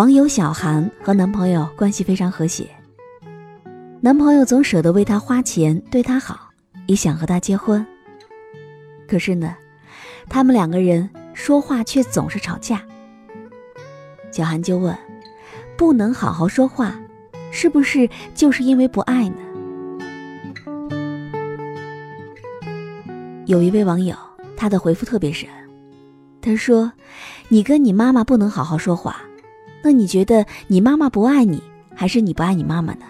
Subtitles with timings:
[0.00, 2.66] 网友小韩和男朋友关系非常和谐，
[4.00, 6.48] 男朋友总舍得为她花钱，对她好，
[6.86, 7.86] 也想和她结婚。
[9.06, 9.54] 可是呢，
[10.26, 12.82] 他们两个人说话却总是吵架。
[14.32, 14.96] 小韩就问
[15.76, 16.98] ：“不能好好说话，
[17.52, 19.36] 是不是就是因为不爱呢？”
[23.44, 24.16] 有一位网友，
[24.56, 25.46] 他的回复特别神。
[26.40, 26.90] 他说
[27.50, 29.20] ：“你跟你妈妈不能好好说话，
[29.82, 31.62] 那你觉得你妈妈不爱你，
[31.94, 33.06] 还是你不爱你妈妈呢？”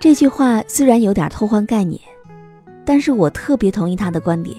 [0.00, 2.00] 这句话虽然有点偷换概念，
[2.84, 4.56] 但是我特别同意他的观点。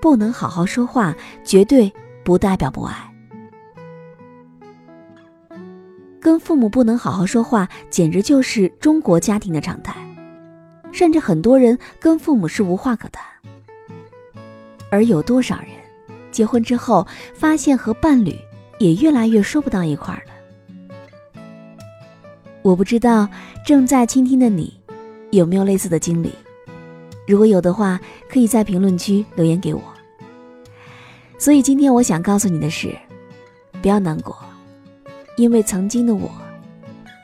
[0.00, 1.92] 不能好好说话，绝对
[2.24, 2.94] 不代表不爱。
[6.20, 9.94] 跟父母不能好好说话，简直就是中国家庭的常态，
[10.92, 13.24] 甚至很多人跟父母是无话可谈。
[14.90, 15.68] 而有多少人，
[16.30, 18.36] 结婚之后发现和伴侣
[18.78, 20.32] 也越来越说不到一块儿了？
[22.62, 23.28] 我不知道
[23.64, 24.72] 正在倾听的你，
[25.30, 26.30] 有没有类似的经历？
[27.26, 29.82] 如果有的话，可以在评论区留言给我。
[31.38, 32.96] 所以今天我想告诉你的是，
[33.80, 34.36] 不要难过，
[35.36, 36.30] 因为曾经的我，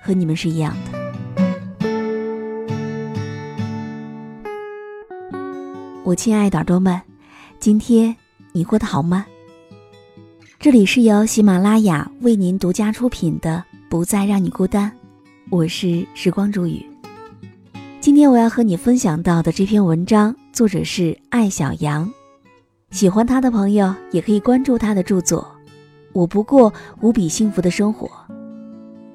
[0.02, 1.05] 和你们是一样的。
[6.05, 7.00] 我亲爱的耳朵们。
[7.60, 8.14] 今天
[8.56, 9.27] 你过得好吗？
[10.60, 14.88] 这里是由喜马拉雅为您独家出品的《不再让你孤单》，
[15.50, 16.86] 我是时光煮雨。
[18.00, 22.08] 今天我要和你分享到的这篇文章，作者是艾小羊。
[22.92, 25.42] 喜欢他的朋友也可以关注他的著作
[26.12, 28.06] 《我不过无比幸福的生活》。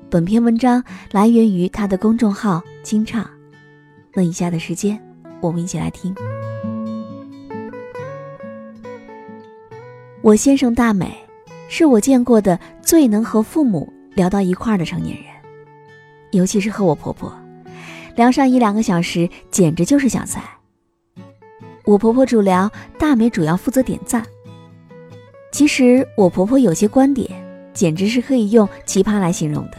[0.10, 3.26] 本篇文章来源于他的公众号“清唱”。
[4.14, 5.02] 那以下的时间，
[5.40, 6.14] 我们一起来听。
[10.30, 11.12] 我先生大美，
[11.70, 15.26] 是我见过的最能和父母聊到一块儿的成年人，
[16.30, 17.34] 尤其是和我婆婆，
[18.16, 20.44] 聊上一两个小时，简直就是小菜。
[21.84, 24.24] 我婆婆主聊，大美主要负责点赞。
[25.52, 27.28] 其实我婆婆有些观点，
[27.74, 29.78] 简直是可以用奇葩来形容的。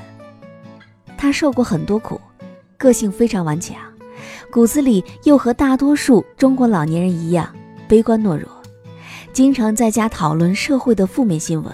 [1.17, 2.21] 她受过很多苦，
[2.77, 3.77] 个性非常顽强，
[4.51, 7.55] 骨子里又和大多数中国老年人一样
[7.87, 8.60] 悲观懦弱。
[9.33, 11.73] 经常在家讨论社会的负面新闻，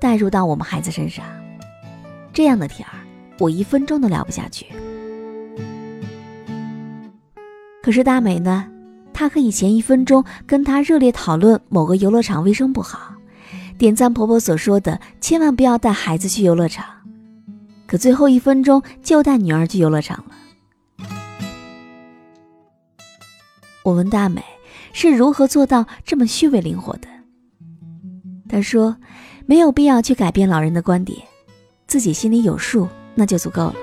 [0.00, 1.24] 带入到我们孩子身上，
[2.32, 2.94] 这样的天儿，
[3.38, 4.66] 我一分钟都聊不下去。
[7.82, 8.66] 可是大美呢，
[9.14, 13.14] 她可以前一分钟跟她热烈讨论某个游乐场卫生不好，
[13.78, 16.84] 点赞婆婆所说的千万不要带孩子去游乐场，
[17.86, 21.06] 可最后一分钟就带女儿去游乐场了。
[23.84, 24.42] 我问大美。
[25.00, 27.06] 是如何做到这么虚伪灵活的？
[28.48, 28.96] 他说
[29.46, 31.16] ：“没有必要去改变老人的观点，
[31.86, 33.74] 自己心里有数，那就足够了。”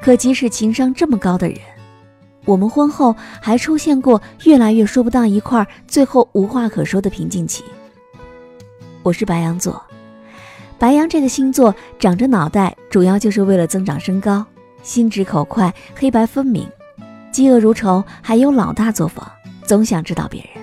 [0.00, 1.58] 可即使情商这么高的人，
[2.44, 7.64] 我们婚后还出现过越来越说不到一块，最后无话可说的瓶颈期。
[9.02, 9.82] 我是白羊座，
[10.78, 14.46] 白羊这个星座长着脑袋，主要就是为了增长身高，
[14.80, 16.64] 心直口快，黑白分明。
[17.40, 19.26] 嫉恶如仇，还有老大作风，
[19.64, 20.62] 总想指导别人。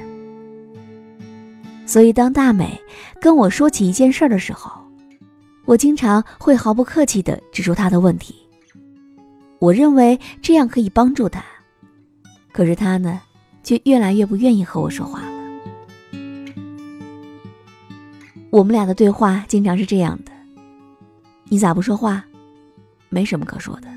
[1.88, 2.80] 所以，当大美
[3.20, 4.72] 跟我说起一件事的时候，
[5.66, 8.36] 我经常会毫不客气地指出她的问题。
[9.58, 11.44] 我认为这样可以帮助她，
[12.52, 13.22] 可是她呢，
[13.64, 15.32] 却越来越不愿意和我说话了。
[18.52, 20.32] 我们俩的对话经常是这样的
[21.50, 22.24] ：“你咋不说话？
[23.09, 23.88] 没什么可说的。”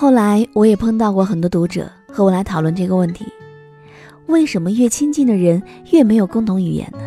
[0.00, 3.26] 后来我也碰到过很多读者和我来讨论这个问题：
[4.26, 5.60] 为什么越亲近的人
[5.90, 7.00] 越没有共同语言呢？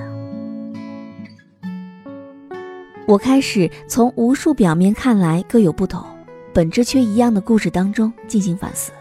[3.05, 6.03] 我开始从无数表面看来各有不同、
[6.51, 8.91] 本质却一样的故事当中进行反思。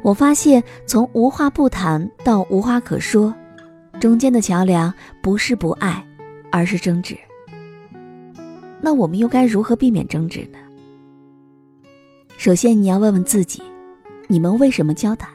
[0.00, 3.34] 我发现，从无话不谈到无话可说，
[4.00, 6.02] 中间的桥梁不是不爱，
[6.50, 7.14] 而是争执。
[8.80, 10.58] 那我们又该如何避免争执呢？
[12.38, 13.60] 首先，你要问问自己，
[14.28, 15.28] 你们为什么交谈？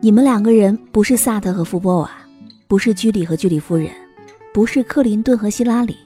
[0.00, 2.10] 你们两个人不是萨特和福波瓦，
[2.66, 3.88] 不是居里和居里夫人，
[4.52, 5.96] 不是克林顿和希拉里。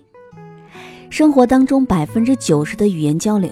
[1.09, 3.51] 生活当中百分之九十的语言交流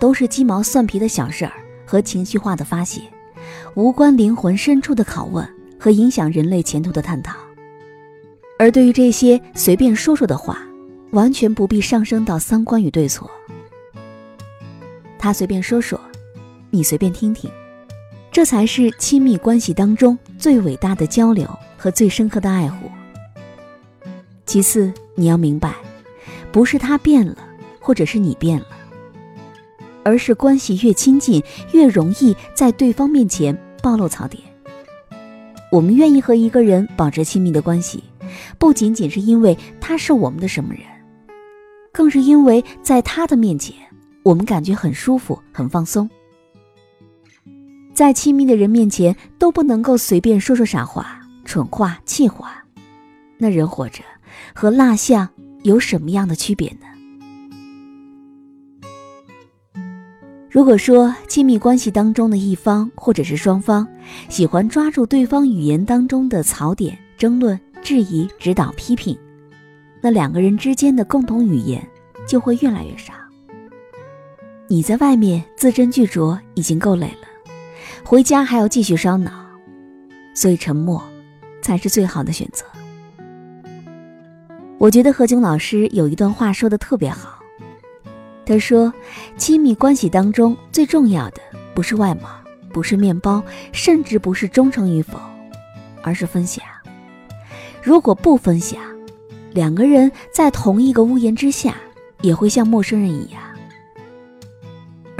[0.00, 1.52] 都是鸡毛蒜皮的小事儿
[1.86, 3.00] 和情绪化的发泄，
[3.74, 5.48] 无关灵魂深处的拷问
[5.78, 7.36] 和影响人类前途的探讨。
[8.58, 10.58] 而对于这些随便说说的话，
[11.12, 13.30] 完全不必上升到三观与对错。
[15.20, 16.00] 他随便说说，
[16.70, 17.50] 你随便听听，
[18.32, 21.46] 这才是亲密关系当中最伟大的交流
[21.76, 22.90] 和最深刻的爱护。
[24.46, 25.74] 其次，你要明白，
[26.50, 27.36] 不是他变了，
[27.78, 28.66] 或者是你变了，
[30.02, 31.42] 而是关系越亲近，
[31.72, 34.42] 越容易在对方面前暴露槽点。
[35.70, 38.02] 我们愿意和一个人保持亲密的关系，
[38.58, 40.82] 不仅仅是因为他是我们的什么人，
[41.92, 43.76] 更是因为在他的面前，
[44.22, 46.08] 我们感觉很舒服、很放松。
[47.94, 52.64] 在亲密的人面前，都不能够随便说说傻话、蠢话、气话。
[53.36, 54.02] 那人活着，
[54.54, 55.28] 和蜡像
[55.62, 56.86] 有什么样的区别呢？
[60.50, 63.86] 如果说亲密关系当中的一方或者是双方
[64.28, 69.16] 喜欢抓住对方语言当中的槽点争论、质疑、指导、批评，
[70.02, 71.86] 那两个人之间的共同语言
[72.26, 73.12] 就会越来越少。
[74.72, 77.26] 你在外面字斟句酌已经够累了，
[78.04, 79.32] 回家还要继续烧脑，
[80.32, 81.02] 所以沉默
[81.60, 82.64] 才是最好的选择。
[84.78, 87.40] 我觉得何炅老师有一段话说的特别好。
[88.46, 88.94] 他说
[89.36, 91.40] ：“亲密关系当中最重要的
[91.74, 92.28] 不是外貌，
[92.72, 93.42] 不是面包，
[93.72, 95.18] 甚至不是忠诚与否，
[96.00, 96.64] 而是分享。
[97.82, 98.80] 如果不分享，
[99.50, 101.74] 两个人在同一个屋檐之下，
[102.20, 103.42] 也会像陌生人一样。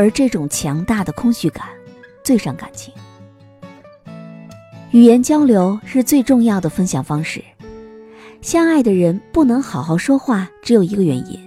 [0.01, 1.67] 而这种强大的空虚感，
[2.25, 2.91] 最伤感情。
[4.93, 7.45] 语言交流是最重要的分享方式。
[8.41, 11.39] 相爱的人不能好好说话，只有一个原因。”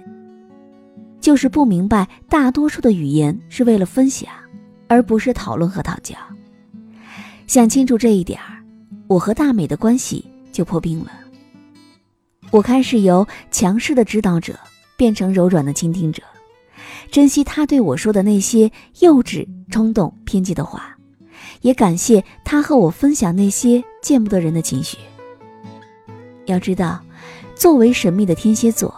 [1.20, 4.30] 就是不明白，大多数的语言是为了分享，
[4.86, 6.14] 而不是讨论和讨教。
[7.48, 8.62] 想清楚这一点儿，
[9.08, 11.10] 我和大美的关系就破冰了。
[12.52, 14.56] 我开始由强势的指导者
[14.96, 16.22] 变成柔软的倾听者，
[17.10, 18.70] 珍惜他对我说的那些
[19.00, 20.96] 幼稚、冲动、偏激的话，
[21.60, 24.98] 也感谢他和我分享那些见不得人的情绪。
[26.46, 27.00] 要知道，
[27.54, 28.94] 作为神秘的天蝎座。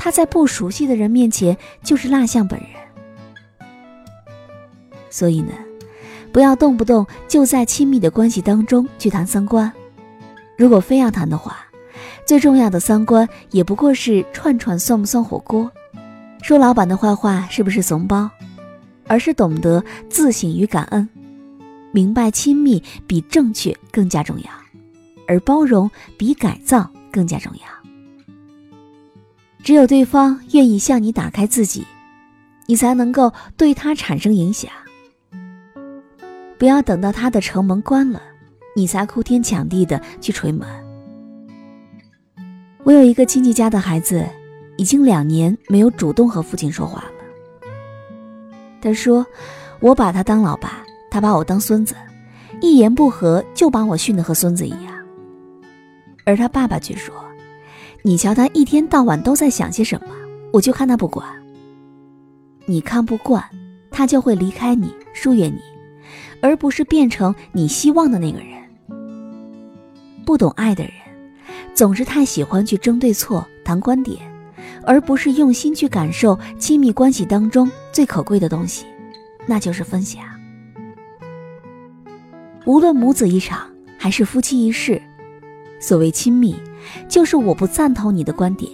[0.00, 2.68] 他在不熟悉的人面前就是蜡像本人，
[5.10, 5.52] 所以呢，
[6.32, 9.70] 不要动不动就在亲密的关系当中去谈三观。
[10.56, 11.66] 如果非要谈的话，
[12.24, 15.68] 最重要的三观也不过是串串算不算火锅，
[16.42, 18.30] 说老板的坏话是不是怂包，
[19.06, 21.08] 而是懂得自省与感恩，
[21.92, 24.50] 明白亲密比正确更加重要，
[25.26, 27.62] 而包容比改造更加重要。
[29.62, 31.84] 只有对方愿意向你打开自己，
[32.66, 34.70] 你才能够对他产生影响。
[36.58, 38.22] 不要等到他的城门关了，
[38.74, 40.66] 你才哭天抢地的去捶门。
[42.84, 44.26] 我有一个亲戚家的孩子，
[44.78, 47.10] 已经两年没有主动和父亲说话了。
[48.80, 49.26] 他说
[49.80, 51.94] ：“我把他当老爸，他把我当孙子，
[52.62, 54.94] 一言不合就把我训得和孙子一样。”
[56.24, 57.14] 而他爸爸却说。
[58.02, 60.14] 你瞧他一天到晚都在想些什么，
[60.52, 61.26] 我就看他不管。
[62.64, 63.44] 你看不惯，
[63.90, 65.58] 他就会离开你，疏远你，
[66.40, 68.46] 而不是变成你希望的那个人。
[70.24, 70.92] 不懂爱的人，
[71.74, 74.27] 总是太喜欢去争对错、谈观点，
[74.88, 78.86] 而不是用心去感受亲密关系当中最可贵的东西，
[79.46, 80.24] 那就是分享。
[82.64, 85.00] 无论母子一场，还是夫妻一世，
[85.78, 86.56] 所谓亲密。
[87.06, 88.72] 就是我不赞同你的观点，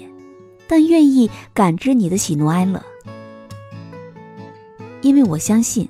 [0.69, 2.81] 但愿意感知你的喜怒哀乐，
[5.01, 5.89] 因为我相信，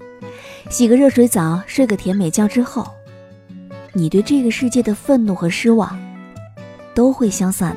[0.71, 2.87] 洗个热水澡，睡个甜美觉之后，
[3.93, 5.99] 你对这个世界的愤怒和失望
[6.95, 7.76] 都会消散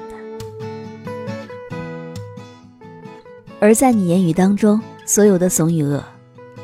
[3.59, 6.03] 而在你言语当中，所有的怂与恶，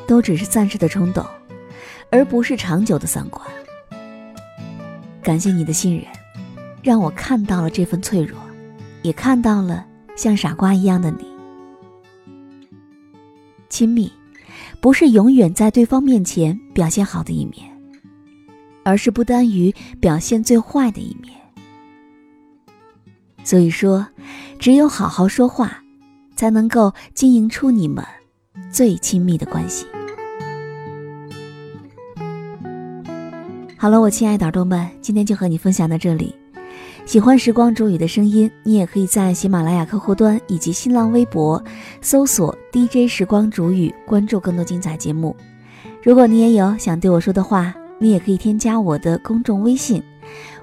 [0.07, 1.25] 都只是暂时的冲动，
[2.09, 3.45] 而不是长久的三观。
[5.21, 6.05] 感谢你的信任。
[6.83, 8.37] 让我看到了这份脆弱，
[9.03, 9.85] 也看到了
[10.17, 11.25] 像傻瓜一样的你。
[13.69, 14.11] 亲密，
[14.81, 17.71] 不是永远在对方面前表现好的一面，
[18.83, 21.33] 而是不耽于表现最坏的一面。
[23.45, 24.05] 所以说，
[24.59, 25.82] 只有好好说话，
[26.35, 28.03] 才能够经营出你们
[28.71, 29.85] 最亲密的关系。
[33.77, 36.33] 好了，我亲爱的耳朵们，今天就和你分享到这里。
[37.05, 41.61] 喜欢时光煮雨的声音，你也可以在喜马拉雅客户端以及新浪微博
[41.99, 45.35] 搜索 DJ 时光煮雨，关注更多精彩节目。
[46.01, 50.01] 如果你也有想对我说的话，你也可以添加我的公众微信，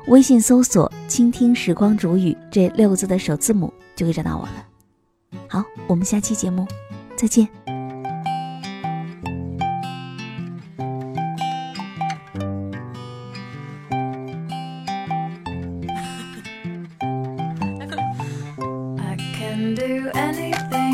[0.07, 4.70] 微信搜索“倾听时光煮雨”这六个字的首字母，就可以找到我了。
[5.50, 6.64] 好我们下期节目
[7.16, 7.49] 再见
[18.97, 20.89] i can do anything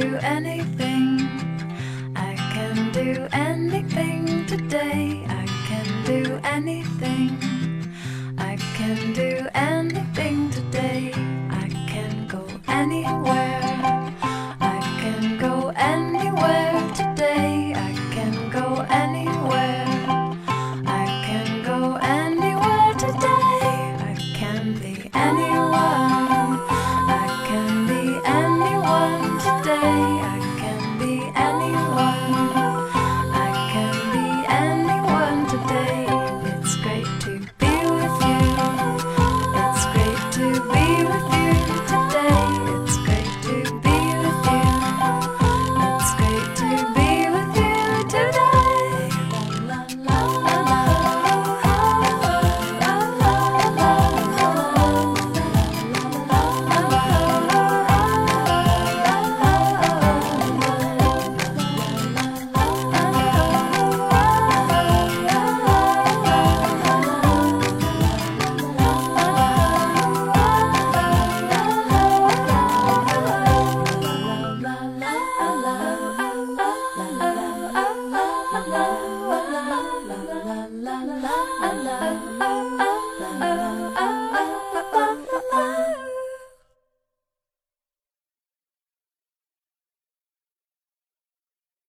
[0.00, 0.83] do anything.